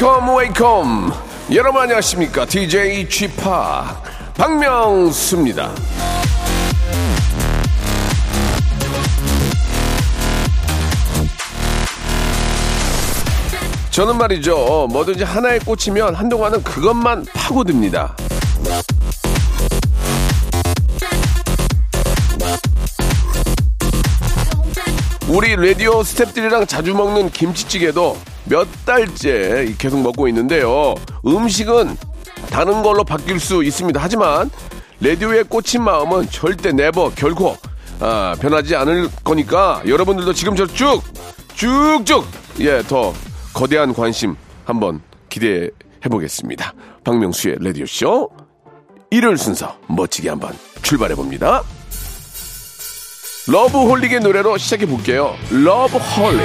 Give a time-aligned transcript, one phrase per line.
[0.00, 1.12] Welcome welcome.
[1.54, 2.44] 여러분 안녕하십니까?
[2.46, 4.00] DJ 쥐팍
[4.36, 5.72] 박명수입니다.
[13.90, 14.86] 저는 말이죠.
[14.92, 18.14] 뭐든지 하나에 꽂히면 한동안은 그것만 파고듭니다
[25.38, 30.96] 우리 라디오 스탭들이랑 자주 먹는 김치찌개도 몇 달째 계속 먹고 있는데요.
[31.24, 31.96] 음식은
[32.50, 34.00] 다른 걸로 바뀔 수 있습니다.
[34.02, 34.50] 하지만
[35.00, 37.56] 라디오에 꽂힌 마음은 절대 never 결코
[38.00, 41.02] 아, 변하지 않을 거니까 여러분들도 지금처럼 쭉
[41.54, 42.26] 쭉쭉
[42.58, 43.14] 예 더
[43.54, 44.34] 거대한 관심
[44.64, 45.68] 한번 기대해
[46.10, 46.72] 보겠습니다.
[47.04, 48.28] 박명수의 라디오 쇼
[49.12, 51.62] 일요일 순서 멋지게 한번 출발해 봅니다.
[53.50, 55.34] 러브 홀릭의 노래로 시작해 볼게요.
[55.50, 56.40] 러브 홀릭.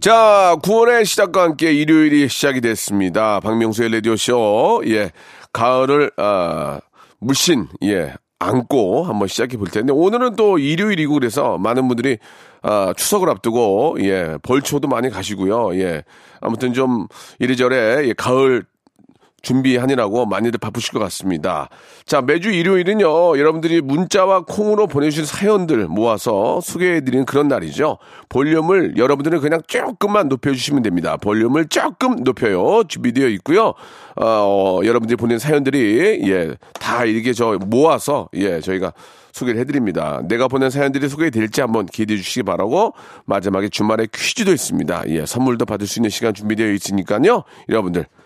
[0.00, 3.38] 자, 9월의 시작과 함께 일요일이 시작이 됐습니다.
[3.40, 4.84] 박명수의 라디오쇼.
[4.86, 5.10] 예.
[5.52, 6.80] 가을을, 아,
[7.20, 8.14] 물씬, 예.
[8.38, 12.16] 안고 한번 시작해 볼 텐데, 오늘은 또 일요일이고 그래서 많은 분들이,
[12.62, 14.38] 아, 추석을 앞두고, 예.
[14.42, 15.78] 벌초도 많이 가시고요.
[15.82, 16.02] 예.
[16.40, 17.08] 아무튼 좀
[17.40, 18.64] 이래저래, 예, 가을
[19.44, 21.68] 준비하느라고 많이들 바쁘실 것 같습니다.
[22.04, 27.98] 자, 매주 일요일은요, 여러분들이 문자와 콩으로 보내주신 사연들 모아서 소개해드리는 그런 날이죠.
[28.28, 31.16] 볼륨을 여러분들은 그냥 조금만 높여주시면 됩니다.
[31.16, 32.82] 볼륨을 조금 높여요.
[32.88, 33.74] 준비되어 있고요.
[34.16, 38.92] 어, 여러분들이 보낸 사연들이, 예, 다 이렇게 저 모아서, 예, 저희가
[39.32, 40.22] 소개를 해드립니다.
[40.28, 42.94] 내가 보낸 사연들이 소개될지 한번 기대해 주시기 바라고
[43.26, 45.04] 마지막에 주말에 퀴즈도 있습니다.
[45.08, 47.42] 예, 선물도 받을 수 있는 시간 준비되어 있으니까요.
[47.68, 48.23] 여러분들 꼭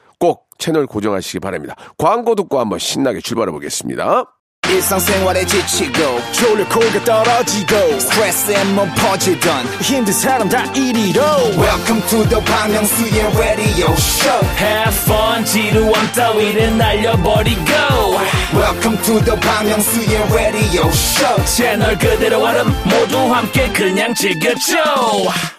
[0.58, 1.74] 채널 고정하시기 바랍니다.
[1.96, 4.24] 광고 듣고 한번 신나게 출발해 보겠습니다.
[4.68, 11.22] 일상생활에 지치고, 졸려 코가 떨어지고, 스트레스에 몸 퍼지던, 힘든 사람 다 이리로.
[11.56, 17.62] welcome to the Bang Myung-soo's radio show Have fun 지루함 따위를 날려버리고
[18.52, 24.76] welcome to the Bang Myung-soo's radio show 채널 그대로 얼음 모두 함께 그냥 즐겨줘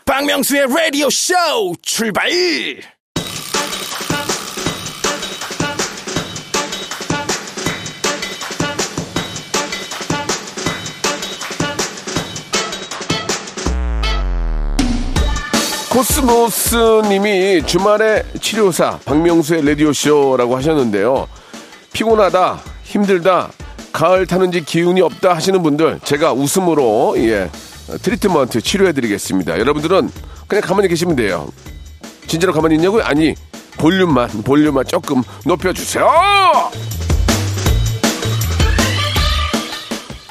[0.05, 1.33] 박명수의 라디오 쇼
[1.81, 2.29] 출발!
[15.89, 21.27] 코스모스님이 주말에 치료사 박명수의 라디오쇼라고 하셨는데요.
[21.93, 23.49] 피곤하다, 힘들다,
[23.91, 27.49] 가을 타는지 기운이 없다 하시는 분들 제가 웃음으로 예
[28.01, 29.59] 트리트먼트 치료해드리겠습니다.
[29.59, 30.11] 여러분들은
[30.47, 31.47] 그냥 가만히 계시면 돼요.
[32.27, 33.03] 진짜로 가만히 있냐고요?
[33.03, 33.33] 아니
[33.77, 36.07] 볼륨만 볼륨만 조금 높여주세요.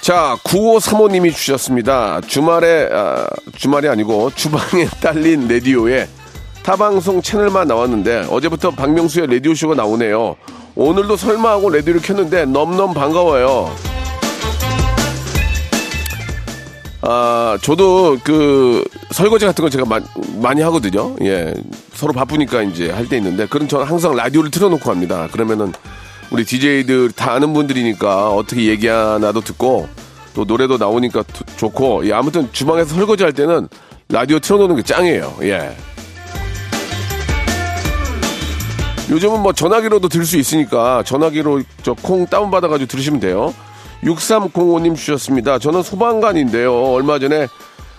[0.09, 2.23] 자, 9535님이 주셨습니다.
[2.27, 6.09] 주말에, 아, 주말이 아니고 주방에 딸린 라디오에
[6.63, 10.35] 타방송 채널만 나왔는데 어제부터 박명수의 라디오쇼가 나오네요.
[10.77, 13.71] 오늘도 설마 하고 라디오를 켰는데 너무너무 반가워요.
[17.03, 20.01] 아, 저도 그 설거지 같은 거 제가 마-
[20.41, 21.17] 많이 하거든요.
[21.21, 21.53] 예.
[21.93, 25.29] 서로 바쁘니까 이제 할 때 있는데 그럼 저는 항상 라디오를 틀어놓고 합니다.
[25.31, 25.75] 그러면은
[26.31, 29.89] 우리 DJ들 다 아는 분들이니까 어떻게 얘기하나도 듣고
[30.35, 33.69] 또 노래도 나오니까 두- 좋고 예, 아무튼 주방에서 설거지 할 때는
[34.11, 35.37] 라디오 틀어놓는 게 짱이에요.
[35.43, 35.75] 예.
[39.11, 43.55] 요즘은 뭐 전화기로도 들 수 있으니까 전화기로 저 콩 다운받아가지고 들으시면 돼요.
[44.05, 45.59] 6305님 주셨습니다.
[45.59, 46.75] 저는 소방관인데요.
[46.93, 47.49] 얼마 전에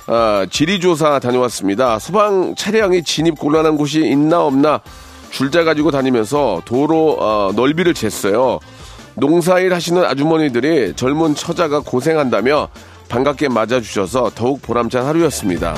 [0.06, 1.98] 아, 지리조사 다녀왔습니다.
[2.00, 4.82] 소방 차량이 진입 곤란한 곳이 있나 없나
[5.32, 8.60] 줄자 가지고 다니면서 도로 어, 넓이를 쟀어요.
[9.16, 12.70] 농사일 하시는 아주머니들이 젊은 처자가 고생한다며
[13.10, 15.76] 반갑게 맞아주셔서 더욱 보람찬 하루였습니다.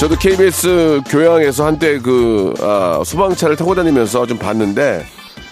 [0.00, 5.04] 저도 KBS 교양에서 한때 그 아, 소방차를 타고 다니면서 좀 봤는데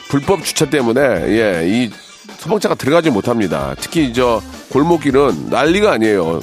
[0.08, 1.90] 불법 주차 때문에 예, 이
[2.38, 3.74] 소방차가 들어가지 못합니다.
[3.80, 6.40] 특히 저 골목길은 난리가 아니에요.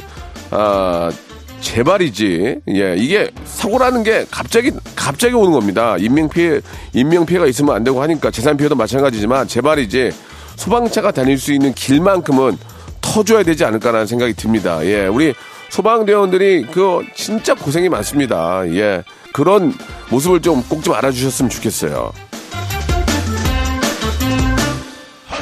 [0.52, 1.12] 아,
[1.62, 2.62] 제발이지.
[2.70, 5.96] 예, 이게 사고라는 게 갑자기 갑자기 오는 겁니다.
[5.98, 6.62] 인명 피해
[6.94, 10.12] 인명 피해가 있으면 안 되고 하니까 재산 피해도 마찬가지지만 제발이지
[10.56, 12.58] 소방차가 다닐 수 있는 길만큼은
[13.02, 14.86] 터줘야 되지 않을까라는 생각이 듭니다.
[14.86, 15.34] 예, 우리
[15.70, 18.64] 소방대원들이 그 진짜 고생이 많습니다.
[18.76, 19.04] 예,
[19.34, 19.74] 그런
[20.10, 22.12] 모습을 좀 꼭좀 알아주셨으면 좋겠어요.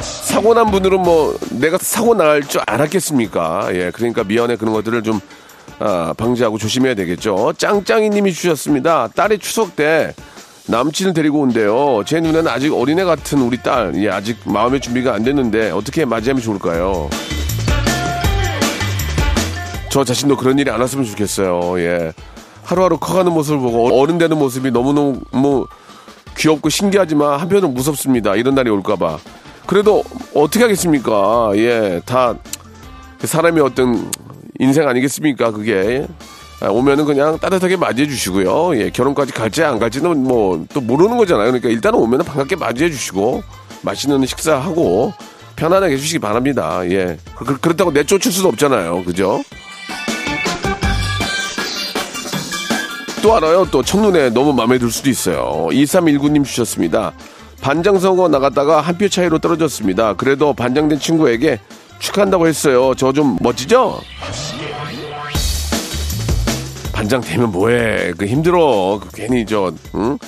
[0.02, 3.68] 사고 난 분들은 뭐 내가 사고 날 줄 알았겠습니까?
[3.72, 5.20] 예, 그러니까 미안해 그런 것들을 좀
[5.80, 7.54] 아, 방지하고 조심해야 되겠죠.
[7.56, 9.08] 짱짱이님이 주셨습니다.
[9.14, 10.14] 딸이 추석 때
[10.66, 12.02] 남친을 데리고 온대요.
[12.04, 16.42] 제 눈에는 아직 어린애 같은 우리 딸, 예, 아직 마음의 준비가 안 됐는데 어떻게 맞이하면
[16.42, 17.08] 좋을까요?
[19.90, 21.80] 저 자신도 그런 일이 안 왔으면 좋겠어요.
[21.80, 22.12] 예.
[22.64, 25.66] 하루하루 커가는 모습을 보고 어른 되는 모습이 너무너무 뭐
[26.36, 28.36] 귀엽고 신기하지만 한편은 무섭습니다.
[28.36, 29.18] 이런 날이 올까봐.
[29.66, 30.04] 그래도
[30.34, 31.52] 어떻게 하겠습니까?
[31.54, 32.34] 예, 다
[33.20, 34.10] 사람의 어떤
[34.58, 35.50] 인생 아니겠습니까?
[35.52, 36.06] 그게.
[36.60, 38.76] 아, 오면은 그냥 따뜻하게 맞이해 주시고요.
[38.80, 41.46] 예, 결혼까지 갈지 안 갈지는 뭐 또 모르는 거잖아요.
[41.46, 43.42] 그러니까 일단은 오면은 반갑게 맞이해 주시고
[43.82, 45.12] 맛있는 식사하고
[45.54, 46.80] 편안하게 해주시기 바랍니다.
[46.90, 47.16] 예.
[47.36, 49.04] 그, 그렇다고 내쫓을 수도 없잖아요.
[49.04, 49.40] 그죠?
[53.22, 53.66] 또 알아요.
[53.70, 55.68] 또 첫눈에 너무 마음에 들 수도 있어요.
[55.70, 57.12] 2319님 주셨습니다.
[57.60, 60.14] 반장 선거 나갔다가 한 표 차이로 떨어졌습니다.
[60.14, 61.60] 그래도 반장된 친구에게
[61.98, 62.94] 축하한다고 했어요.
[62.94, 64.00] 저 좀 멋지죠?
[66.92, 68.12] 반장 되면 뭐해?
[68.18, 69.00] 그 힘들어.
[69.00, 70.18] 그 괜히 저, 응?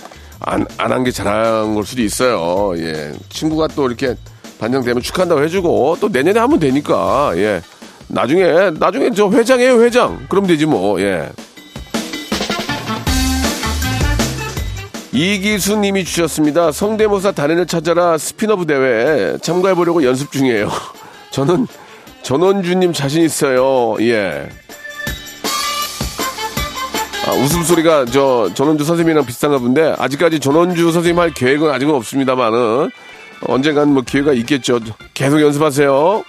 [0.41, 2.73] 안, 안 한 게 잘한 걸 수도 있어요.
[2.79, 3.13] 예.
[3.29, 4.15] 친구가 또 이렇게
[4.59, 7.61] 반장 되면 축하한다고 해주고 또 내년에 하면 되니까, 예.
[8.09, 10.27] 나중에, 나중에 저 회장이에요, 회장.
[10.29, 11.29] 그럼 되지 뭐, 예.
[15.13, 16.71] 이기수 님이 주셨습니다.
[16.71, 20.71] 성대모사 달인을 찾아라 스피너브 대회 참가해보려고 연습 중이에요.
[21.31, 21.67] 저는
[22.23, 23.97] 전원주님 자신 있어요.
[24.01, 24.49] 예.
[27.27, 32.91] 아, 웃음소리가 저 전원주 선생님이랑 비슷한가 본데 아직까지 전원주 선생님 할 계획은 아직은 없습니다만은
[33.47, 34.81] 언젠간 뭐 기회가 있겠죠.
[35.15, 36.25] 계속 연습하세요.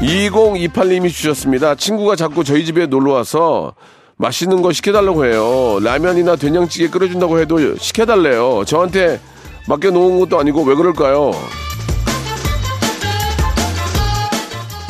[0.00, 1.74] 2028님이 주셨습니다.
[1.74, 3.74] 친구가 자꾸 저희 집에 놀러 와서
[4.16, 5.78] 맛있는 거 시켜달라고 해요.
[5.82, 8.64] 라면이나 된장찌개 끓여준다고 해도 시켜달래요.
[8.64, 9.20] 저한테
[9.68, 11.32] 맡겨놓은 것도 아니고 왜 그럴까요?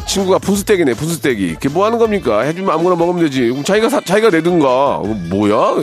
[0.06, 1.54] 친구가 분수대기네, 분수대기.
[1.54, 2.40] 그게 뭐 하는 겁니까?
[2.40, 3.62] 해주면 아무거나 먹으면 되지.
[3.62, 5.02] 자기가, 사, 자기가 내든가.
[5.28, 5.74] 뭐야?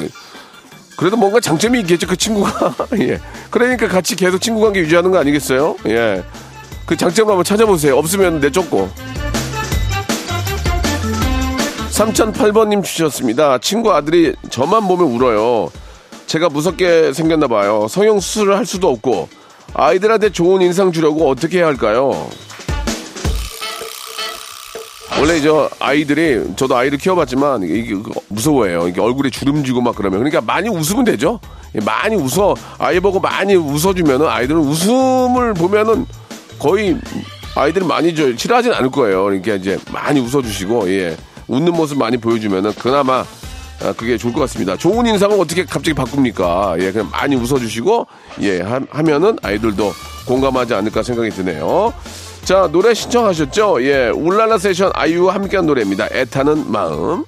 [0.98, 2.76] 그래도 뭔가 장점이 있겠죠, 그 친구가.
[3.00, 3.20] 예.
[3.52, 5.76] 그러니까 같이 계속 친구 관계 유지하는 거 아니겠어요?
[5.88, 6.24] 예.
[6.86, 7.98] 그 장점을 한번 찾아보세요.
[7.98, 8.90] 없으면 내쫓고.
[11.92, 13.58] 3008번님 주셨습니다.
[13.60, 15.70] 친구 아들이 저만 보면 울어요.
[16.28, 17.88] 제가 무섭게 생겼나 봐요.
[17.90, 19.30] 성형 수술을 할 수도 없고
[19.74, 22.30] 아이들한테 좋은 인상 주려고 어떻게 해야 할까요?
[25.20, 27.96] 원래 저 아이들이 저도 아이를 키워봤지만 이게
[28.28, 28.88] 무서워해요.
[28.88, 31.40] 이게 얼굴에 주름 지고 막 그러면 그러니까 많이 웃으면 되죠.
[31.86, 36.06] 많이 웃어 아이 보고 많이 웃어주면은 아이들은 웃음을 보면은
[36.60, 36.98] 거의
[37.56, 39.24] 아이들이 많이 저 싫어하진 않을 거예요.
[39.24, 41.18] 그러니까 이제 많이 웃어주시고 예.
[41.48, 43.26] 웃는 모습 많이 보여주면은 그나마 아,
[43.98, 44.76] 그게 좋을 것 같습니다.
[44.78, 46.76] 좋은 인상을 어떻게 갑자기 바꿉니까?
[46.80, 48.08] 예, 그냥 많이 웃어주시고,
[48.42, 49.92] 예, 하, 하면은 아이들도
[50.28, 51.94] 공감하지 않을까 생각이 드네요.
[52.44, 53.84] 자, 노래 신청하셨죠?
[53.84, 56.08] 예, 울랄라 세션 아이유와 함께한 노래입니다.
[56.12, 57.26] 애타는 마음.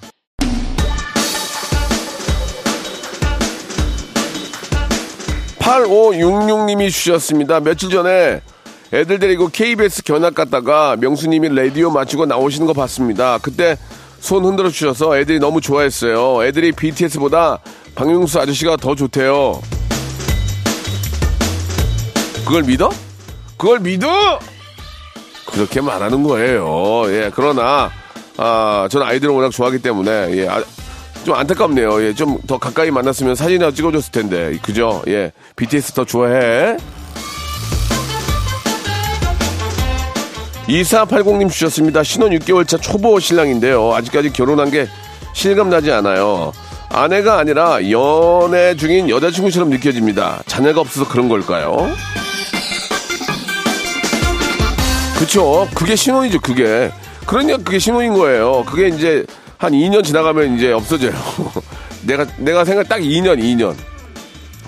[5.60, 7.60] 8566님이 주셨습니다.
[7.60, 8.42] 며칠 전에
[8.94, 13.38] 애들 데리고 KBS 견학 갔다가 명수님이 라디오 마치고 나오시는 거 봤습니다.
[13.42, 13.78] 그때
[14.20, 16.44] 손 흔들어 주셔서 애들이 너무 좋아했어요.
[16.46, 17.60] 애들이 BTS보다
[17.96, 19.62] 박명수 아저씨가 더 좋대요.
[22.46, 22.90] 그걸 믿어?
[23.58, 24.40] 그걸 믿어?
[25.46, 27.04] 그렇게 말하는 거예요.
[27.08, 27.90] 예, 그러나,
[28.38, 30.64] 아, 저는 아이들을 워낙 좋아하기 때문에, 예, 아,
[31.26, 32.04] 좀 안타깝네요.
[32.04, 35.02] 예, 좀 더 가까이 만났으면 사진이나 찍어줬을 텐데, 그죠?
[35.08, 36.78] 예, BTS 더 좋아해.
[40.68, 42.04] 2480님 주셨습니다.
[42.04, 43.94] 신혼 6개월 차 초보 신랑인데요.
[43.96, 44.88] 아직까지 결혼한 게
[45.34, 46.52] 실감나지 않아요.
[46.90, 50.42] 아내가 아니라 연애 중인 여자친구처럼 느껴집니다.
[50.46, 51.90] 자녀가 없어서 그런 걸까요?
[55.18, 55.68] 그쵸.
[55.74, 56.92] 그게 신혼이죠, 그게.
[57.26, 58.64] 그러니까 그게 신혼인 거예요.
[58.66, 59.26] 그게 이제
[59.58, 61.14] 한 2년 지나가면 이제 없어져요.
[62.04, 63.76] 내가, 내가 생각 딱 2년, 2년.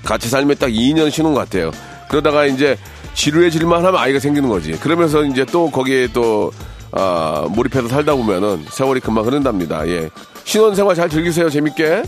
[0.03, 1.71] 같이 살면 딱 2년 신혼 같아요.
[2.09, 2.77] 그러다가 이제
[3.13, 4.71] 지루해질만 하면 아이가 생기는 거지.
[4.73, 6.51] 그러면서 이제 또 거기에 또,
[6.91, 9.87] 아, 몰입해서 살다 보면은 세월이 금방 흐른답니다.
[9.87, 10.09] 예.
[10.45, 11.49] 신혼생활 잘 즐기세요.
[11.49, 12.03] 재밌게.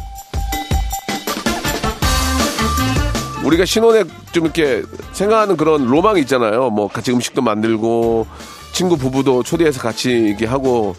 [3.44, 6.70] 우리가 신혼에 좀 이렇게 생각하는 그런 로망이 있잖아요.
[6.70, 8.28] 뭐 같이 음식도 만들고
[8.72, 10.96] 친구 부부도 초대해서 같이 이렇게 하고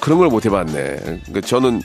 [0.00, 0.72] 그런 걸 못 해봤네.
[1.26, 1.80] 그러니까 저는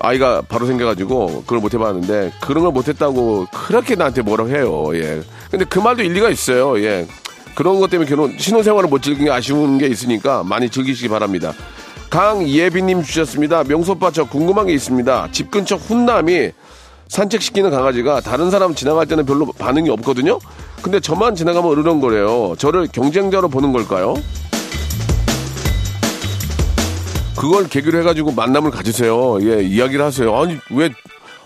[0.00, 4.90] 아이가 바로 생겨가지고 그걸 못 해봤는데 그런 걸 못했다고 그렇게 나한테 뭐라고 해요.
[4.94, 5.22] 예.
[5.50, 6.78] 근데 그 말도 일리가 있어요.
[6.82, 7.06] 예.
[7.54, 11.52] 그런 것 때문에 결혼 신혼생활을 못 즐긴 게 아쉬운 게 있으니까 많이 즐기시기 바랍니다.
[12.10, 13.64] 강예빈님 주셨습니다.
[13.64, 15.28] 명소빠 저 궁금한 게 있습니다.
[15.32, 16.50] 집 근처 훈남이
[17.08, 20.38] 산책시키는 강아지가 다른 사람 지나갈 때는 별로 반응이 없거든요.
[20.82, 22.56] 근데 저만 지나가면 으르렁거려요.
[22.58, 24.14] 저를 경쟁자로 보는 걸까요?
[27.36, 29.38] 그걸 계기로 해가지고 만남을 가지세요.
[29.42, 30.34] 예, 이야기를 하세요.
[30.36, 30.90] 아니, 왜,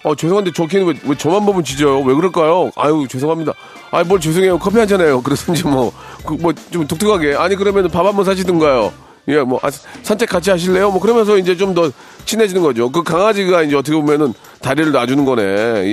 [0.04, 2.00] 어, 죄송한데 저 걔는 왜, 왜 저만 보면 지져요?
[2.00, 2.71] 왜 그럴까요?
[2.76, 3.52] 아유, 죄송합니다.
[3.90, 4.59] 아이, 뭘 죄송해요.
[4.59, 5.23] 커피 한 잔해요.
[5.23, 5.92] 그러든지 뭐,
[6.26, 7.35] 그, 뭐, 좀 독특하게.
[7.37, 8.92] 아니, 그러면 밥 한 번 사시든가요.
[9.28, 9.71] 예, 뭐, 아,
[10.02, 10.90] 산책 같이 하실래요?
[10.90, 11.90] 뭐, 그러면서 이제 좀 더
[12.25, 12.90] 친해지는 거죠.
[12.90, 15.42] 그 강아지가 이제 어떻게 보면은 다리를 놔주는 거네.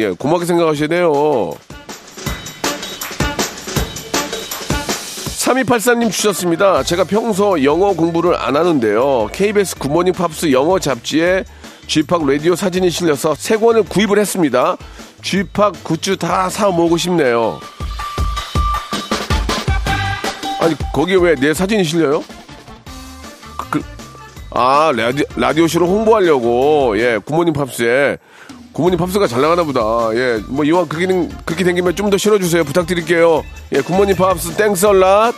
[0.01, 1.51] 예, 고맙게 생각하셔야 돼요.
[5.45, 6.81] 3283님 주셨습니다.
[6.81, 9.29] 제가 평소 영어 공부를 안 하는데요.
[9.31, 11.43] KBS 굿모닝 팝스 영어 잡지에
[11.85, 14.75] 쥐팍 라디오 사진이 실려서 세 권을 구입을 했습니다.
[15.21, 17.59] 쥐팍 굿즈 다 사 모으고 싶네요.
[20.59, 22.23] 아니, 거기에 왜 내 사진이 실려요?
[23.69, 23.83] 그,
[24.49, 28.17] 아, 라디오, 라디오쇼로 홍보하려고, 예, 굿모닝 팝스에.
[28.75, 29.79] 굿모닝 팝스가 잘 나가나 보다.
[30.15, 32.65] 예, 뭐, 이왕 그렇게, 된- 그렇게 생기면 좀 더 실어주세요.
[32.65, 33.41] 부탁드릴게요.
[33.73, 35.33] 예, 굿모닝 팝스 thanks a lot.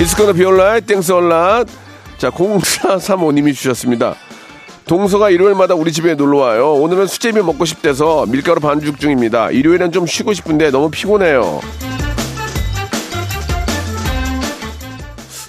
[0.00, 0.84] It's gonna be alright.
[0.86, 1.68] Thanks a lot.
[2.18, 4.16] 자, 0435님이 주셨습니다.
[4.86, 6.72] 동서가 일요일마다 우리 집에 놀러 와요.
[6.74, 9.50] 오늘은 수제비 먹고 싶대서 밀가루 반죽 중입니다.
[9.50, 11.60] 일요일엔 좀 쉬고 싶은데 너무 피곤해요.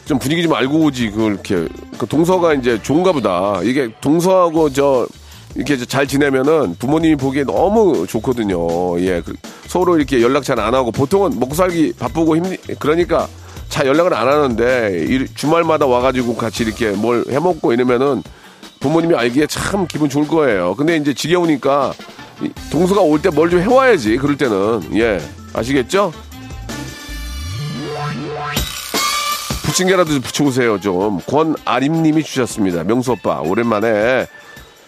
[0.05, 1.67] 좀 분위기 좀 알고 오지 그렇게.
[1.97, 3.59] 그 동서가 이제 좋은가 보다.
[3.63, 5.07] 이게 동서하고 저
[5.55, 8.99] 이렇게 잘 지내면은 부모님이 보기에 너무 좋거든요.
[9.01, 9.33] 예 그-
[9.67, 12.43] 서로 이렇게 연락 잘 안 하고 보통은 먹고 살기 바쁘고 힘
[12.79, 13.27] 그러니까
[13.69, 18.21] 잘 연락을 안 하는데 일- 주말마다 와가지고 같이 이렇게 뭘 해먹고 이러면은
[18.79, 20.75] 부모님이 알기에 참 기분 좋을 거예요.
[20.75, 21.93] 근데 이제 지겨우니까
[22.43, 24.81] 이 동서가 올 때 뭘 좀 해와야지 그럴 때는.
[24.95, 25.19] 예
[25.53, 26.11] 아시겠죠?
[29.75, 31.19] 부침개라도 좀 붙여보세요 좀.
[31.27, 32.83] 권아림님이 주셨습니다.
[32.83, 34.25] 명수 오빠 오랜만에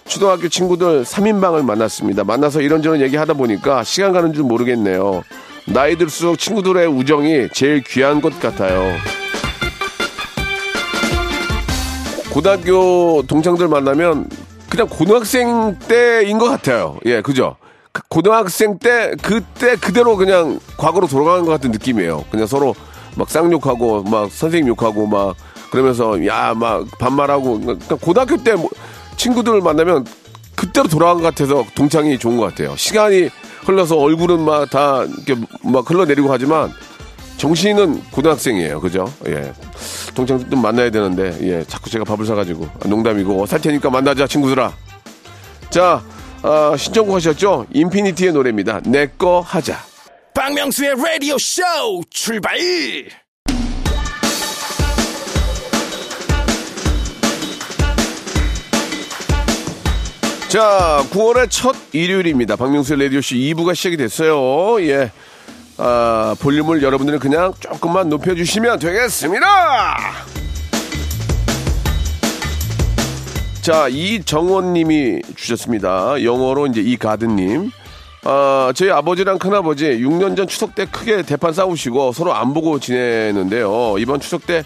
[0.07, 2.23] 초등학교 친구들 3인방을 만났습니다.
[2.23, 5.23] 만나서 이런저런 얘기하다 보니까 시간 가는 줄 모르겠네요.
[5.65, 8.95] 나이 들수록 친구들의 우정이 제일 귀한 것 같아요.
[12.33, 14.29] 고등학교 동창들 만나면
[14.69, 16.97] 그냥 고등학생 때인 것 같아요.
[17.05, 17.57] 예 그죠?
[17.91, 22.23] 그 고등학생 때 그때 그대로 그냥 과거로 돌아가는 것 같은 느낌이에요.
[22.31, 22.73] 그냥 서로
[23.17, 25.35] 막 쌍욕하고 막 선생님 욕하고 막
[25.71, 28.69] 그러면서 야 막 반말하고 그러니까 고등학교 때 뭐
[29.17, 30.05] 친구들 만나면
[30.55, 32.75] 그때로 돌아간 것 같아서 동창이 좋은 것 같아요.
[32.77, 33.29] 시간이
[33.65, 36.71] 흘러서 얼굴은 막 다 이렇게 막 흘러내리고 하지만
[37.37, 38.79] 정신은 고등학생이에요.
[38.81, 39.11] 그죠?
[39.27, 39.53] 예.
[40.15, 41.63] 동창 좀 만나야 되는데, 예.
[41.67, 42.67] 자꾸 제가 밥을 사가지고.
[42.83, 43.45] 아, 농담이고.
[43.45, 44.73] 살 테니까 만나자, 친구들아.
[45.69, 46.01] 자,
[46.41, 47.67] 아, 신청곡 하셨죠?
[47.71, 48.81] 인피니티의 노래입니다.
[48.85, 49.77] 내 거 하자.
[50.37, 51.63] 박명수의 라디오 쇼
[52.11, 52.59] 출발
[60.47, 62.55] 자, 9월의 첫 일요일입니다.
[62.55, 64.79] 박명수의 라디오쇼 2부가 시작이 됐어요.
[64.87, 65.11] 예.
[65.77, 69.97] 아, 볼륨을 여러분들은 그냥 조금만 높여주시면 되겠습니다.
[73.61, 76.23] 자, 이정원 님이 주셨습니다.
[76.23, 77.71] 영어로 이제 이가든님.
[78.23, 83.95] 아, 저희 아버지랑 큰아버지 6년 전 추석 때 크게 대판 싸우시고 서로 안 보고 지내는데요.
[83.99, 84.63] 이번 추석 때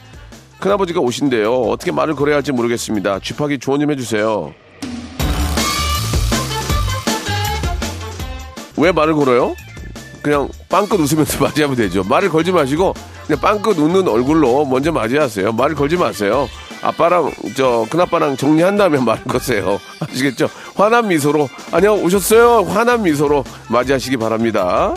[0.60, 1.54] 큰아버지가 오신대요.
[1.64, 3.20] 어떻게 말을 걸어야 할지 모르겠습니다.
[3.20, 4.54] 쥐파기 조언 좀 해주세요.
[8.78, 9.56] 왜 말을 걸어요?
[10.22, 12.04] 그냥 빵긋 웃으면서 맞이하면 되죠.
[12.04, 12.94] 말을 걸지 마시고
[13.36, 15.52] 빵긋 웃는 얼굴로 먼저 맞이하세요.
[15.54, 16.48] 말을 걸지 마세요.
[16.82, 19.80] 아빠랑 저 큰아빠랑 정리한 다음에 말을 거세요.
[20.00, 20.50] 아시겠죠?
[20.76, 22.64] 환한 미소로 안녕 오셨어요.
[22.70, 24.94] 환한 미소로 맞이하시기 바랍니다.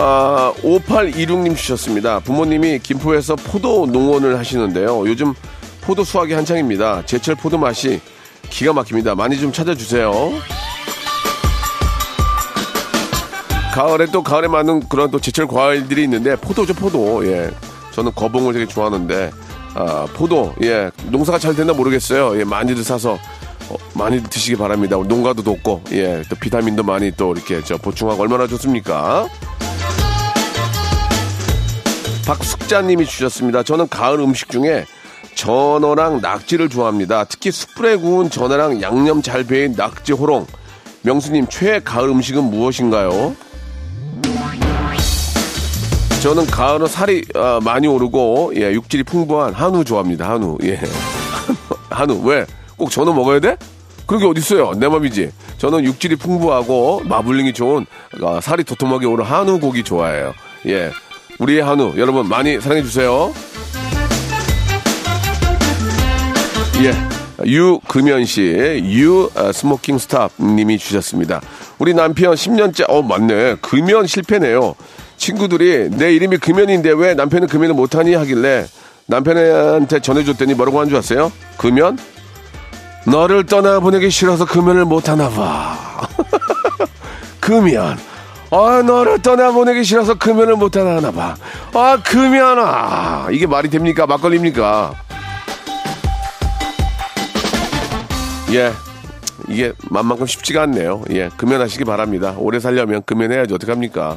[0.00, 2.20] 아, 5826님 주셨습니다.
[2.20, 5.08] 부모님이 김포에서 포도 농원을 하시는데요.
[5.08, 5.34] 요즘
[5.80, 7.04] 포도 수확이 한창입니다.
[7.04, 8.00] 제철 포도 맛이
[8.48, 9.16] 기가 막힙니다.
[9.16, 10.12] 많이 좀 찾아주세요.
[13.78, 17.24] 가을에 또 가을에 맞는 그런 또 제철 과일들이 있는데 포도죠 포도.
[17.28, 17.48] 예,
[17.92, 19.30] 저는 거봉을 되게 좋아하는데
[19.74, 22.40] 아, 포도 예 농사가 잘 됐나 모르겠어요.
[22.40, 23.16] 예, 많이들 사서
[23.68, 24.96] 어, 많이 드시기 바랍니다.
[24.96, 29.28] 농가도 돕고 예, 또 비타민도 많이 또 이렇게 저 보충하고 얼마나 좋습니까?
[32.26, 33.62] 박숙자님이 주셨습니다.
[33.62, 34.86] 저는 가을 음식 중에
[35.36, 37.26] 전어랑 낙지를 좋아합니다.
[37.26, 40.48] 특히 숯불에 구운 전어랑 양념 잘 배인 낙지 호롱.
[41.02, 43.36] 명수님 최애 가을 음식은 무엇인가요?
[46.20, 50.28] 저는 가을은 살이 아, 많이 오르고 예, 육질이 풍부한 한우 좋아합니다.
[50.28, 50.58] 한우.
[50.64, 50.80] 예.
[51.90, 52.44] 한우 왜?
[52.76, 53.56] 꼭 전어 먹어야 돼?
[54.06, 54.72] 그런 게 어딨어요.
[54.78, 55.30] 내 맘이지.
[55.58, 57.86] 저는 육질이 풍부하고 마블링이 좋은
[58.22, 60.34] 아, 살이 도톰하게 오른 한우 고기 좋아해요.
[60.66, 60.90] 예.
[61.38, 63.32] 우리의 한우 여러분 많이 사랑해 주세요.
[66.82, 66.92] 예.
[67.46, 71.40] 유금연 씨, 유 어, smoking stop 님이 주셨습니다.
[71.78, 73.56] 우리 남편 10년째, 어, 맞네.
[73.60, 74.74] 금연 실패네요.
[75.18, 78.66] 친구들이 내 이름이 금연인데 왜 남편은 금연을 못하니 하길래
[79.06, 81.30] 남편한테 전해줬더니 뭐라고 한 줄 아세요?
[81.58, 81.98] 금연?
[83.06, 85.76] 너를 떠나보내기 싫어서 금연을 못하나 봐.
[87.40, 87.98] 금연.
[88.50, 91.34] 아, 너를 떠나보내기 싫어서 금연을 못하나 봐.
[91.74, 93.28] 아, 금연아.
[93.30, 94.06] 이게 말이 됩니까?
[94.06, 94.92] 막걸리입니까?
[98.52, 98.72] 예.
[99.48, 101.04] 이게 만만큼 쉽지가 않네요.
[101.10, 101.30] 예.
[101.36, 102.34] 금연하시기 바랍니다.
[102.36, 103.54] 오래 살려면 금연해야지.
[103.54, 104.16] 어떡합니까?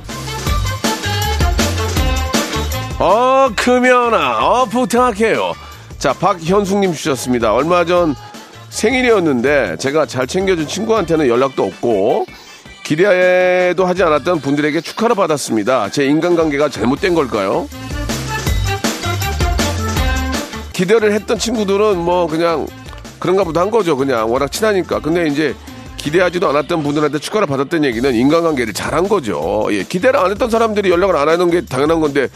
[3.02, 4.46] 어, 금연아.
[4.46, 5.54] 어, 부탁해요.
[5.98, 7.52] 자, 박현숙님 주셨습니다.
[7.52, 8.14] 얼마 전
[8.70, 12.28] 생일이었는데 제가 잘 챙겨준 친구한테는 연락도 없고
[12.84, 15.90] 기대도 하지 않았던 분들에게 축하를 받았습니다.
[15.90, 17.68] 제 인간관계가 잘못된 걸까요?
[20.72, 22.68] 기대를 했던 친구들은 뭐 그냥
[23.18, 23.98] 그런가 보다 한 거죠.
[23.98, 25.00] 그냥 워낙 친하니까.
[25.00, 25.56] 근데 이제
[25.98, 29.68] 기대하지도 않았던 분들한테 축하를 받았던 얘기는 인간관계를 잘한 거죠.
[29.72, 32.28] 예, 기대를 안 했던 사람들이 연락을 안 하는 게 당연한 건데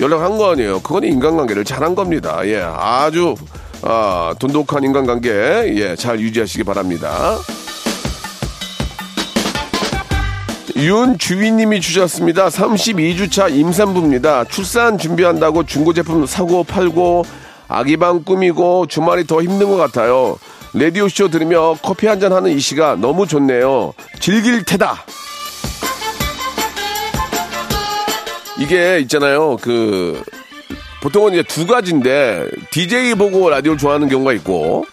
[0.00, 0.80] 연락한 거 아니에요.
[0.80, 2.40] 그건 인간관계를 잘한 겁니다.
[2.44, 3.34] 예, 아주
[3.82, 5.30] 아, 돈독한 인간관계
[5.76, 7.36] 예, 잘 유지하시기 바랍니다.
[10.76, 12.48] 윤주위님이 주셨습니다.
[12.48, 14.44] 32주차 임산부입니다.
[14.44, 17.24] 출산 준비한다고 중고 제품 사고 팔고
[17.68, 20.38] 아기방 꾸미고 주말이 더 힘든 것 같아요.
[20.72, 23.92] 라디오쇼 들으며 커피 한 잔 하는 이 시가 너무 좋네요.
[24.20, 25.04] 즐길 테다.
[28.60, 29.56] 이게 있잖아요.
[29.60, 30.22] 그
[31.02, 34.84] 보통은 이제 두 가지인데 DJ 보고 라디오를 좋아하는 경우가 있고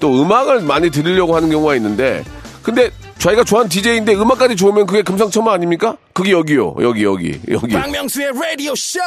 [0.00, 2.24] 또 음악을 많이 들으려고 하는 경우가 있는데
[2.62, 5.96] 근데 저희가 좋아하는 DJ인데 음악까지 좋으면 그게 금상첨화 아닙니까?
[6.12, 6.74] 그게 여기요.
[6.80, 7.72] 여기 여기 여기.
[7.72, 8.98] 박명수의 라디오 쇼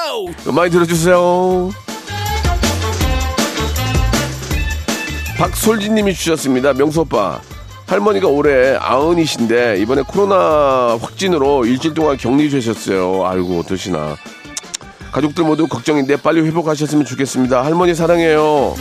[0.53, 1.71] 많이 들어주세요.
[5.37, 6.71] 박솔지님이 주셨습니다.
[6.73, 7.41] 명수 오빠.
[7.87, 13.25] 할머니가 올해 아흔이신데 이번에 코로나 확진으로 일주일 동안 격리 주셨어요.
[13.25, 14.15] 아이고 어떠시나.
[15.11, 17.63] 가족들 모두 걱정인데 빨리 회복하셨으면 좋겠습니다.
[17.63, 18.75] 할머니 사랑해요.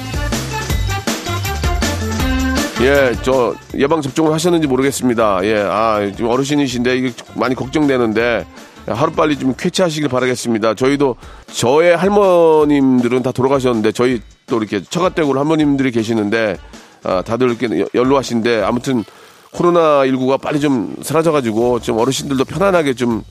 [2.80, 5.40] 예, 저 예방 접종을 하셨는지 모르겠습니다.
[5.44, 8.44] 예, 아, 지금 어르신이신데 이게 많이 걱정되는데
[8.86, 10.74] 하루 빨리 좀 쾌차하시길 바라겠습니다.
[10.74, 11.16] 저희도
[11.52, 16.56] 저의 할머님들은 다 돌아가셨는데 저희 또 이렇게 처가댁으로 할머님들이 계시는데
[17.04, 19.04] 아, 다들 이렇게 연로하신데 아무튼
[19.52, 23.22] 코로나 19가 빨리 좀 사라져가지고 좀 어르신들도 편안하게 좀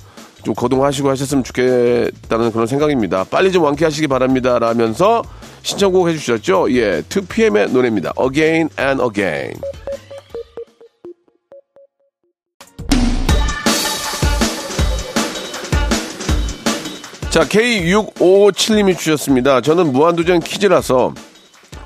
[0.44, 3.24] 좀 거동하시고 하셨으면 좋겠다는 그런 생각입니다.
[3.24, 4.60] 빨리 좀 완쾌하시기 바랍니다.
[4.60, 5.24] 라면서
[5.64, 6.68] 신청곡 해주셨죠?
[6.72, 8.12] 예, 2PM의 노래입니다.
[8.20, 9.60] Again and Again.
[17.30, 19.62] 자, K6557님이 주셨습니다.
[19.62, 21.16] 저는 무한도전 퀴즈라서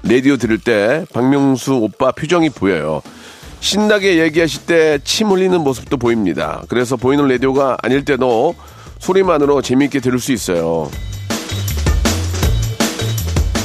[0.03, 3.01] 라디오 들을 때 박명수 오빠 표정이 보여요.
[3.60, 6.63] 신나게 얘기하실 때 침 흘리는 모습도 보입니다.
[6.69, 8.55] 그래서 보이는 라디오가 아닐 때도
[8.99, 10.89] 소리만으로 재미있게 들을 수 있어요.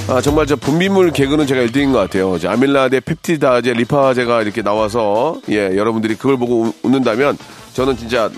[0.09, 2.39] 아, 정말 저 분비물 개그는 제가 1등인 것 같아요.
[2.39, 7.39] 저 아밀라제, 펩티다제, 리파제가 이렇게 나와서, 예, 여러분들이 그걸 보고 웃- 웃는다면
[7.73, 8.29] 저는 진짜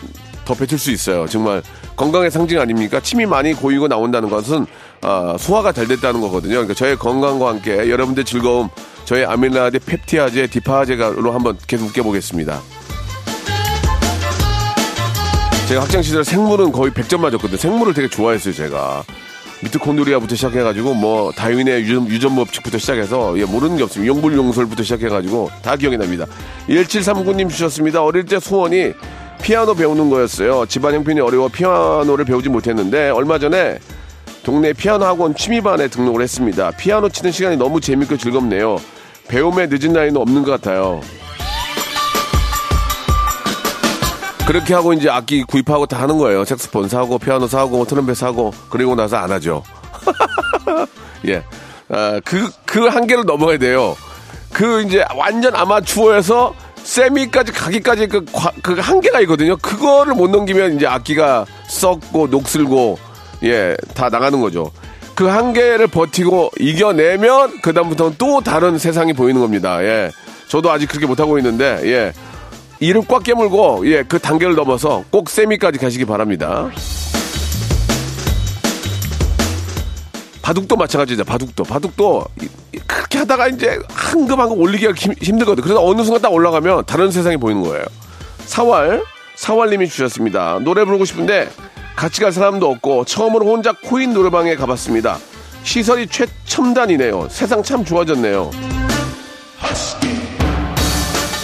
[0.45, 1.27] 더 뱉을 수 있어요.
[1.27, 1.63] 정말
[1.97, 3.01] 건강의 상징 아닙니까?
[3.01, 4.67] 침이 많이 고이고 나온다는 것은
[5.03, 6.55] 아, 소화가 잘 됐다는 거거든요.
[6.55, 8.69] 그러니까 저의 건강과 함께 여러분들 즐거움,
[9.05, 12.61] 저의 아밀라제, 펩티아제, 디파제가로 한번 계속 웃겨보겠습니다.
[15.69, 17.57] 제가 학창 시절에 생물은 거의 100점 맞았거든요.
[17.57, 19.05] 생물을 되게 좋아했어요, 제가.
[19.63, 24.15] 미토콘드리아부터 시작해가지고 뭐 다윈의 유전, 유전 법칙부터 시작해서 예, 모르는 게 없습니다.
[24.15, 26.27] 용불용설부터 시작해가지고 다 기억이 납니다.
[26.69, 28.03] 1739님 주셨습니다.
[28.03, 28.93] 어릴 때 소원이
[29.43, 30.67] 피아노 배우는 거였어요.
[30.67, 33.79] 집안 형편이 어려워 피아노를 배우지 못했는데 얼마 전에
[34.45, 36.71] 동네 피아노 학원 취미반에 등록을 했습니다.
[36.73, 38.77] 피아노 치는 시간이 너무 재밌고 즐겁네요.
[39.27, 41.01] 배움에 늦은 나이는 없는 것 같아요.
[44.47, 46.45] 그렇게 하고 이제 악기 구입하고 다 하는 거예요.
[46.45, 49.63] 색스폰 사고, 피아노 사고, 뭐 트럼펫 사고, 그리고 나서 안 하죠.
[51.27, 51.43] 예.
[51.89, 53.97] 아, 그, 그 한계를 넘어야 돼요.
[54.53, 59.57] 그 이제 완전 아마추어에서 세미까지 가기까지 그, 과- 그 한계가 있거든요.
[59.57, 62.99] 그거를 못 넘기면 이제 악기가 썩고 녹슬고,
[63.43, 64.71] 예, 다 나가는 거죠.
[65.15, 69.83] 그 한계를 버티고 이겨내면 그다음부터는 또 다른 세상이 보이는 겁니다.
[69.85, 70.11] 예.
[70.49, 72.13] 저도 아직 그렇게 못하고 있는데, 예.
[72.81, 76.71] 이를 꽉 깨물고 예 그 단계를 넘어서 꼭 세미까지 가시기 바랍니다.
[80.43, 81.25] 바둑도 마찬가지죠.
[81.25, 82.25] 바둑도 바둑도
[82.87, 85.63] 그렇게 하다가 이제 한금 한금 올리기가 힘, 힘들거든.
[85.63, 87.83] 그래서 어느 순간 딱 올라가면 다른 세상이 보이는 거예요.
[88.45, 89.03] 사월
[89.37, 90.59] 사월님이 주셨습니다.
[90.61, 91.49] 노래 부르고 싶은데
[91.97, 95.19] 같이 갈 사람도 없고 처음으로 혼자 코인 노래방에 가봤습니다.
[95.63, 97.29] 시설이 최첨단이네요.
[97.31, 98.51] 세상 참 좋아졌네요.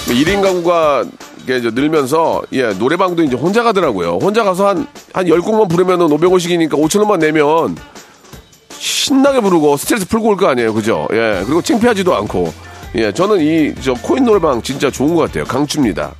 [0.08, 1.04] 1인 가구가
[1.42, 4.18] 이게 이제 늘면서 예 노래방도 이제 혼자 가더라고요.
[4.20, 4.74] 혼자 가서
[5.12, 7.76] 한한열 곡만 부르면은 500원씩이니까 5천 원만 내면
[8.70, 11.06] 신나게 부르고 스트레스 풀고 올 거 아니에요, 그죠?
[11.12, 12.52] 예 그리고 창피하지도 않고
[12.96, 15.44] 예 저는 이 저 코인 노래방 진짜 좋은 것 같아요.
[15.44, 16.12] 강추입니다.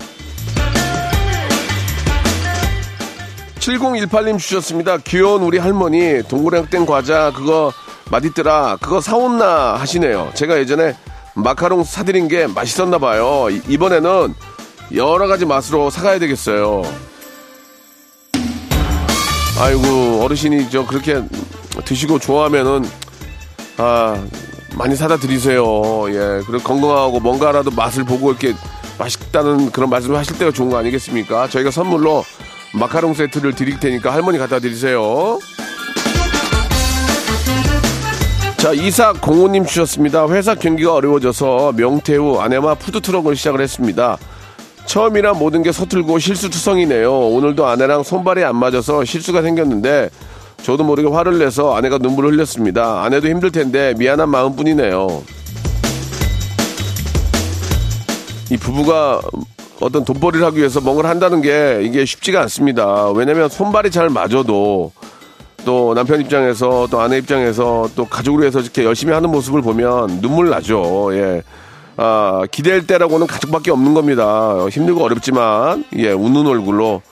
[3.78, 4.98] 7018님 주셨습니다.
[4.98, 7.72] 귀여운 우리 할머니 동그랑땡 과자 그거
[8.10, 10.30] 맛있더라 그거 사온나 하시네요.
[10.34, 10.96] 제가 예전에
[11.34, 13.48] 마카롱 사드린 게 맛있었나 봐요.
[13.50, 14.34] 이- 이번에는
[14.94, 16.82] 여러 가지 맛으로 사가야 되겠어요.
[19.60, 21.22] 아이고 어르신이 저 그렇게
[21.84, 22.84] 드시고 좋아하면은
[23.76, 24.20] 아
[24.76, 25.62] 많이 사다 드리세요.
[26.08, 28.54] 예 그리고 건강하고 뭔가라도 맛을 보고 이렇게
[28.98, 31.48] 맛있다는 그런 말씀을 하실 때가 좋은 거 아니겠습니까?
[31.48, 32.24] 저희가 선물로
[32.72, 35.38] 마카롱 세트를 드릴 테니까 할머니 갖다 드리세요.
[38.56, 40.28] 자, 이사 공호님 주셨습니다.
[40.28, 44.18] 회사 경기가 어려워져서 명태우 아내와 푸드트럭을 시작을 했습니다.
[44.84, 47.10] 처음이라 모든 게 서툴고 실수투성이네요.
[47.10, 50.10] 오늘도 아내랑 손발이 안 맞아서 실수가 생겼는데
[50.62, 53.02] 저도 모르게 화를 내서 아내가 눈물을 흘렸습니다.
[53.02, 55.22] 아내도 힘들 텐데 미안한 마음뿐이네요.
[58.50, 59.20] 이 부부가
[59.80, 63.10] 어떤 돈벌이를 하기 위해서 뭔가를 한다는 게 이게 쉽지가 않습니다.
[63.10, 64.92] 왜냐면 손발이 잘 맞아도
[65.64, 70.50] 또 남편 입장에서 또 아내 입장에서 또 가족을 위해서 이렇게 열심히 하는 모습을 보면 눈물
[70.50, 71.10] 나죠.
[71.12, 71.42] 예.
[71.96, 74.54] 아, 기댈 때라고는 가족밖에 없는 겁니다.
[74.70, 77.02] 힘들고 어렵지만, 예, 웃는 얼굴로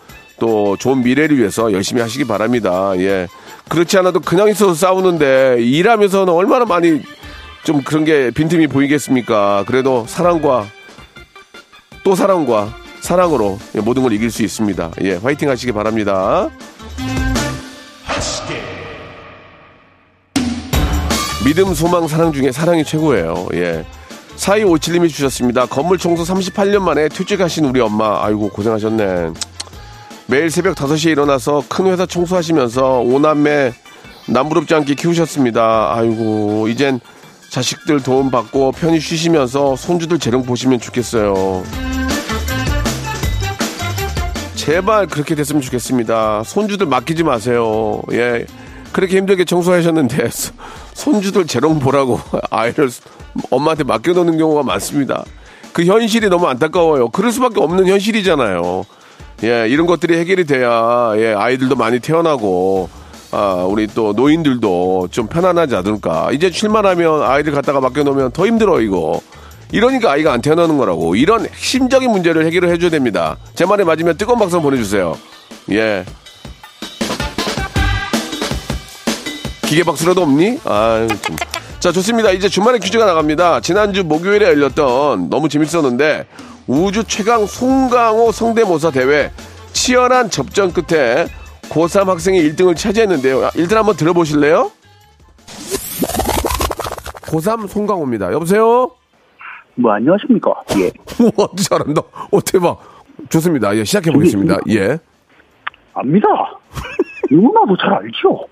[0.41, 2.93] 또 좋은 미래를 위해서 열심히 하시기 바랍니다.
[2.97, 3.29] 예.
[3.69, 7.03] 그렇지 않아도 그냥 있어서 싸우는데 일하면서는 얼마나 많이
[7.65, 9.65] 좀 그런 게 빈틈이 보이겠습니까?
[9.67, 10.65] 그래도 사랑과
[12.09, 14.93] 또 사랑과 사랑으로 예, 모든 걸 이길 수 있습니다.
[15.03, 16.49] 예, 화이팅 하시기 바랍니다.
[21.45, 23.49] 믿음, 소망, 사랑 중에 사랑이 최고예요.
[23.57, 23.85] 예.
[24.37, 25.67] 4257님이 주셨습니다.
[25.67, 28.25] 건물 청소 38년 만에 퇴직하신 우리 엄마.
[28.25, 29.33] 아이고, 고생하셨네.
[30.29, 33.75] 매일 새벽 5시에 일어나서 큰 회사 청소하시면서 오남매
[34.29, 35.93] 남부럽지 않게 키우셨습니다.
[35.95, 37.01] 아이고, 이젠
[37.51, 41.98] 자식들 도움 받고 편히 쉬시면서 손주들 재롱 보시면 좋겠어요.
[44.69, 46.43] 제발 그렇게 됐으면 좋겠습니다.
[46.45, 48.03] 손주들 맡기지 마세요.
[48.13, 48.45] 예.
[48.93, 50.53] 그렇게 힘들게 청소하셨는데 소-
[50.93, 52.91] 손주들 재롱 보라고 아이를
[53.51, 55.25] 엄마한테 맡겨놓는 경우가 많습니다.
[55.73, 57.09] 그 현실이 너무 안타까워요.
[57.09, 58.85] 그럴 수밖에 없는 현실이잖아요.
[59.45, 62.91] 예, 이런 것들이 해결이 돼야 예, 아이들도 많이 태어나고
[63.31, 66.29] 아, 우리 또 노인들도 좀 편안하지 않을까.
[66.33, 69.19] 이제 출마하면 아이들 갖다가 맡겨놓으면 더 힘들어 이거.
[69.71, 71.15] 이러니까 아이가 안 태어나는 거라고.
[71.15, 73.37] 이런 핵심적인 문제를 해결을 해줘야 됩니다.
[73.55, 75.17] 제 말에 맞으면 뜨거운 박수 보내주세요.
[75.71, 76.05] 예.
[79.67, 80.61] 기계 박수라도 없니?
[80.65, 81.37] 아, 좀.
[81.79, 82.31] 자, 좋습니다.
[82.31, 83.61] 이제 주말에 퀴즈가 나갑니다.
[83.61, 86.27] 지난주 목요일에 열렸던 너무 재밌었는데
[86.67, 89.31] 우주 최강 송강호 성대모사 대회
[89.75, 91.29] 치열한 접전 끝에
[91.69, 93.45] 고3 학생이 1등을 차지했는데요.
[93.47, 94.73] 아, 일단 한번 들어보실래요?
[97.27, 98.33] 고3 송강호입니다.
[98.33, 98.91] 여보세요?
[99.79, 100.53] 뭐 안녕하십니까?
[100.79, 100.91] 예.
[101.23, 102.01] 우와, 잘한다.
[102.33, 102.79] 어, 대박.
[103.29, 103.75] 좋습니다.
[103.77, 104.57] 예, 시작해 보겠습니다.
[104.71, 104.99] 예.
[105.95, 106.27] 압니다.
[107.31, 108.47] 누구나도 잘 알죠.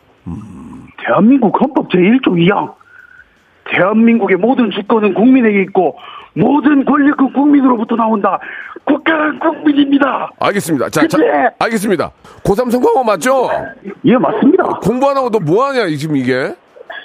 [1.04, 2.74] 대한민국 헌법 제1조 2항.
[3.70, 5.96] 대한민국의 모든 주권은 국민에게 있고
[6.34, 8.38] 모든 권력은 국민으로부터 나온다.
[8.84, 10.30] 국가는 국민입니다.
[10.38, 10.88] 알겠습니다.
[10.90, 11.28] 자, 자, 그치?
[11.58, 12.10] 알겠습니다.
[12.44, 13.48] 고3 송강호 맞죠?
[14.04, 14.64] 예, 맞습니다.
[14.82, 16.54] 공부 안 하고 너 뭐 하냐, 지금 이게?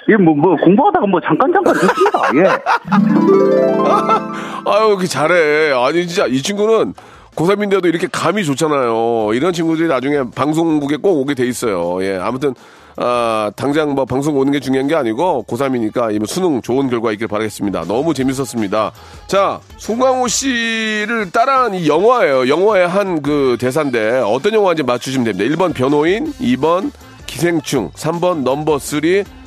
[0.08, 2.20] 예, 뭐, 뭐, 공부하다가 뭐 잠깐 잠깐 듣습니다.
[2.34, 2.42] 예.
[4.70, 5.72] 아유, 이렇게 잘해.
[5.72, 6.94] 아니, 진짜 이 친구는
[7.36, 9.30] 고3인데도 이렇게 감이 좋잖아요.
[9.34, 12.02] 이런 친구들이 나중에 방송국에 꼭 오게 돼 있어요.
[12.04, 12.54] 예, 아무튼,
[12.96, 17.26] 아, 당장 뭐 방송 오는 게 중요한 게 아니고 고3이니까 이번 수능 좋은 결과 있길
[17.26, 17.84] 바라겠습니다.
[17.86, 18.92] 너무 재밌었습니다.
[19.28, 22.48] 자, 송강호 씨를 따라한 이 영화예요.
[22.48, 25.54] 영화의 한 그 대사인데 어떤 영화인지 맞추시면 됩니다.
[25.56, 26.90] 1번 변호인, 2번
[27.26, 29.00] 기생충, 3번 넘버 3,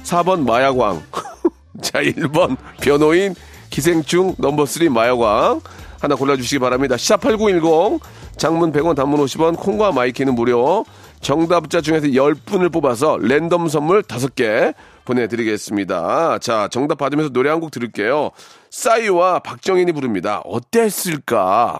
[0.06, 1.02] 4번 마약왕.
[1.82, 3.36] 자, 1번 변호인,
[3.70, 5.62] 기생충, 넘버 3 마약왕.
[6.00, 6.96] 하나 골라주시기 바랍니다.
[6.96, 8.00] 샵8910,
[8.38, 10.86] 장문 100원, 단문 50원, 콩과 my K는 무료.
[11.22, 16.38] 정답자 중에서 10분을 뽑아서 랜덤 선물 5개 보내드리겠습니다.
[16.40, 18.30] 자, 정답 받으면서 노래 한 곡 들을게요.
[18.70, 20.42] 싸이와 박정인이 부릅니다.
[20.46, 21.80] 어땠을까?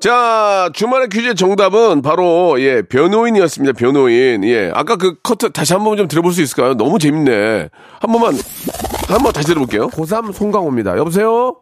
[0.00, 3.72] 자, 주말의 퀴즈의 정답은 바로, 예, 변호인이었습니다.
[3.78, 4.44] 변호인.
[4.44, 4.70] 예.
[4.74, 6.74] 아까 그 커트 다시 한 번 좀 들어볼 수 있을까요?
[6.74, 7.70] 너무 재밌네.
[8.00, 8.34] 한 번만,
[9.08, 9.88] 한 번 다시 들어볼게요.
[9.88, 10.96] 고3 송강호입니다.
[10.98, 11.56] 여보세요?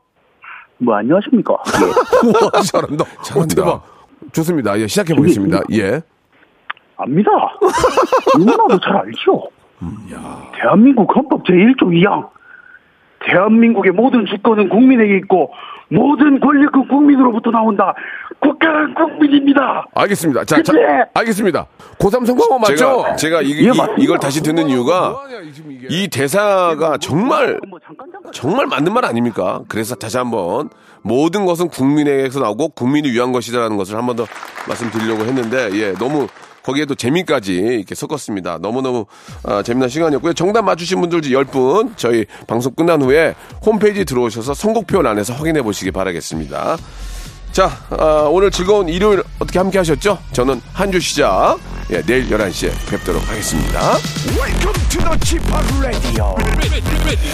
[0.79, 1.55] 뭐 안녕하십니까?
[1.55, 1.85] 예.
[2.29, 3.05] 우와, 잘한다.
[3.23, 3.55] 잘한다.
[3.55, 3.83] 대박.
[4.33, 4.79] 좋습니다.
[4.81, 5.61] 예, 시작해보겠습니다.
[5.73, 6.01] 예.
[6.97, 7.31] 압니다.
[8.39, 9.49] 누구나도 잘 알죠.
[10.55, 12.29] 대한민국 헌법 제1조 2항.
[13.27, 15.53] 대한민국의 모든 주권은 국민에게 있고
[15.89, 17.95] 모든 권력은 국민으로부터 나온다.
[18.41, 19.87] 국가는 국민입니다.
[19.95, 20.45] 알겠습니다.
[20.45, 20.85] 자, 자 그치?
[21.15, 21.67] 알겠습니다.
[21.99, 22.75] 고3 송강호 맞죠?
[22.77, 23.71] 제가, 제가 이, 예.
[23.99, 25.17] 이, 걸 다시 듣는 이유가
[25.89, 29.61] 이 대사가 정말 뭐 잠깐 정말 맞는 말 아닙니까?
[29.69, 30.71] 그래서 다시 한번
[31.03, 34.27] 모든 것은 국민에게서 나오고 국민을 위한 것이다라는 것을 한 번 더
[34.69, 36.29] 말씀드리려고 했는데 예 너무
[36.65, 38.59] 거기에도 재미까지 이렇게 섞었습니다.
[38.61, 39.07] 너무너무
[39.45, 40.33] 아, 재미난 시간이었고요.
[40.33, 46.77] 정답 맞추신 분들 10분 저희 방송 끝난 후에 홈페이지 들어오셔서 선곡표란에서 확인해 보시기 바라겠습니다.
[47.53, 50.19] 자, 아, 오늘 즐거운 일요일 어떻게 함께 하셨죠?
[50.33, 51.59] 저는 한 주 시작
[51.91, 53.93] 예, 내일 11시에 뵙도록 하겠습니다.
[54.35, 55.45] Welcome to the Chip
[55.81, 56.35] Radio.
[56.57, 57.31] Ready, ready, ready.